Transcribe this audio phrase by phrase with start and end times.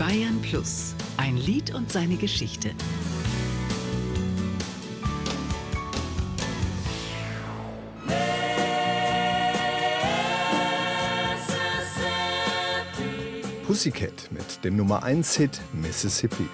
[0.00, 2.70] Bayern Plus, ein Lied und seine Geschichte.
[13.66, 16.48] Pussycat mit dem Nummer 1 Hit Mississippi.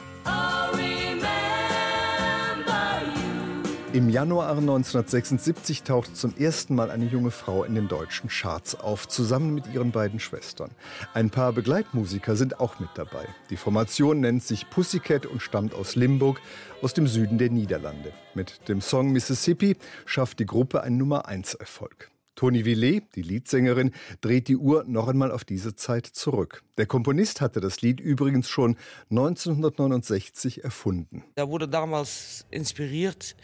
[3.97, 9.09] Im Januar 1976 taucht zum ersten Mal eine junge Frau in den deutschen Charts auf,
[9.09, 10.71] zusammen mit ihren beiden Schwestern.
[11.15, 13.27] Ein paar Begleitmusiker sind auch mit dabei.
[13.49, 16.43] Die Formation nennt sich Pussycat und stammt aus Limburg,
[16.83, 18.13] aus dem Süden der Niederlande.
[18.35, 22.11] Mit dem Song Mississippi schafft die Gruppe einen Nummer 1 Erfolg.
[22.35, 26.63] Toni Villet, die Leadsängerin, dreht die Uhr noch einmal auf diese Zeit zurück.
[26.77, 28.77] Der Komponist hatte das Lied übrigens schon
[29.11, 31.25] 1969 erfunden.
[31.35, 33.37] Er wurde damals inspiriert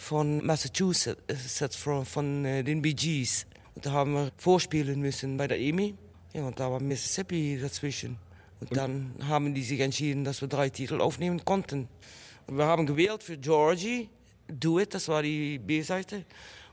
[0.00, 3.46] von Massachusetts, von, von äh, den Bee Gees.
[3.74, 5.94] Und da haben wir vorspielen müssen bei der EMI.
[6.32, 8.16] Ja, und da war Mississippi dazwischen.
[8.60, 11.86] Und, und dann haben die sich entschieden, dass wir drei Titel aufnehmen konnten.
[12.46, 14.08] Und wir haben gewählt für Georgie,
[14.48, 16.24] Do It, das war die B-Seite.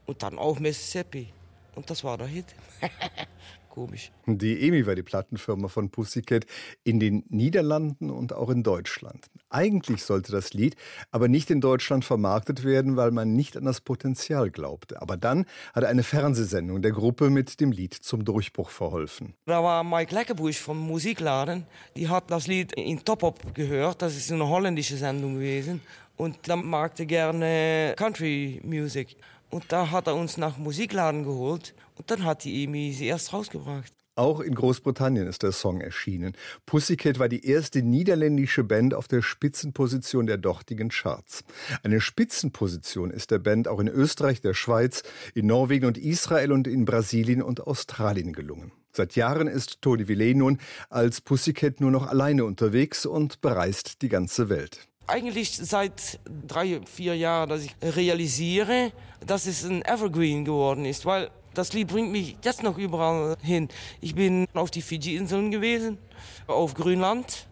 [0.05, 1.27] Und dann auch Mississippi.
[1.75, 2.45] Und das war der Hit.
[3.77, 4.11] Komisch.
[4.25, 6.47] Die EMI war die Plattenfirma von Pussycat
[6.83, 9.27] in den Niederlanden und auch in Deutschland.
[9.51, 10.75] Eigentlich sollte das Lied
[11.11, 14.99] aber nicht in Deutschland vermarktet werden, weil man nicht an das Potenzial glaubte.
[14.99, 19.35] Aber dann hat eine Fernsehsendung der Gruppe mit dem Lied zum Durchbruch verholfen.
[19.45, 24.01] Da war Mike Leckerbusch vom Musikladen, die hat das Lied in Top Up gehört.
[24.01, 25.81] Das ist eine holländische Sendung gewesen.
[26.15, 29.15] Und dann magte gerne Country Music.
[29.49, 33.33] Und da hat er uns nach Musikladen geholt und dann hat die EMI sie erst
[33.33, 33.93] rausgebracht.
[34.17, 36.33] Auch in Großbritannien ist der Song erschienen.
[36.65, 41.43] Pussycat war die erste niederländische Band auf der Spitzenposition der dortigen Charts.
[41.83, 45.03] Eine Spitzenposition ist der Band auch in Österreich, der Schweiz,
[45.35, 48.71] in Norwegen und Israel und in Brasilien und Australien gelungen.
[48.91, 50.57] Seit Jahren ist Tony Villet nun
[50.89, 57.15] als Pussycat nur noch alleine unterwegs und bereist die ganze Welt eigentlich seit drei, vier
[57.15, 58.91] Jahren, dass ich realisiere,
[59.25, 63.69] dass es ein Evergreen geworden ist, weil das Lied bringt mich jetzt noch überall hin.
[63.99, 65.97] Ich bin auf die Fiji-Inseln gewesen,
[66.45, 67.47] auf Grönland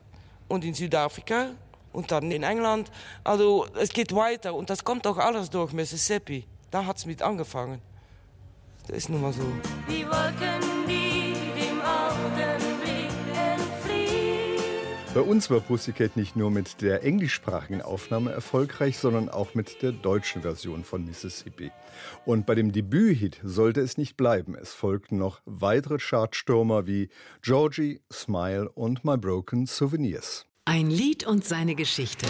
[0.48, 1.52] und in Südafrika
[1.92, 2.92] und dann in England.
[3.24, 6.46] Also es geht weiter und das kommt auch alles durch Mississippi.
[6.70, 7.82] Da hat es mit angefangen.
[8.88, 9.42] Das ist nun mal so.
[9.90, 11.65] Die Wolken, die
[15.16, 19.94] bei uns war Pussycat nicht nur mit der englischsprachigen Aufnahme erfolgreich, sondern auch mit der
[19.94, 21.72] deutschen Version von Mississippi.
[22.26, 24.56] Und bei dem Debüthit sollte es nicht bleiben.
[24.56, 27.08] Es folgten noch weitere Chartstürmer wie
[27.42, 30.46] Georgie, Smile und My Broken Souvenirs.
[30.66, 32.26] Ein Lied und seine Geschichte.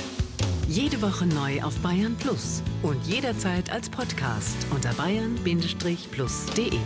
[0.68, 6.80] Jede Woche neu auf Bayern Plus und jederzeit als Podcast unter bayern-plus.de.